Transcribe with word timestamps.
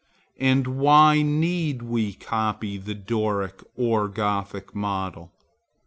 And 0.39 0.65
why 0.79 1.21
need 1.21 1.83
we 1.83 2.13
copy 2.13 2.79
the 2.79 2.95
Doric 2.95 3.61
or 3.77 4.07
the 4.07 4.15
Gothic 4.15 4.73
model? 4.73 5.31